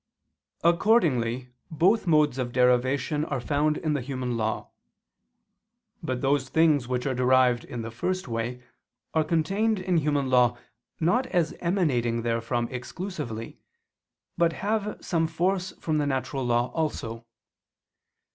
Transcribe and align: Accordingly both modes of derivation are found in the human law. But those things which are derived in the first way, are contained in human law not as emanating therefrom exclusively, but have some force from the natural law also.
Accordingly 0.63 1.49
both 1.69 2.07
modes 2.07 2.39
of 2.39 2.51
derivation 2.53 3.23
are 3.23 3.39
found 3.39 3.77
in 3.77 3.93
the 3.93 4.01
human 4.01 4.35
law. 4.35 4.71
But 6.01 6.21
those 6.21 6.49
things 6.49 6.87
which 6.87 7.05
are 7.05 7.13
derived 7.13 7.65
in 7.65 7.83
the 7.83 7.91
first 7.91 8.27
way, 8.27 8.63
are 9.13 9.23
contained 9.23 9.77
in 9.79 9.97
human 9.97 10.27
law 10.27 10.57
not 10.99 11.27
as 11.27 11.53
emanating 11.59 12.23
therefrom 12.23 12.67
exclusively, 12.71 13.59
but 14.39 14.53
have 14.53 14.97
some 15.05 15.27
force 15.27 15.71
from 15.79 15.99
the 15.99 16.07
natural 16.07 16.43
law 16.43 16.71
also. 16.71 17.23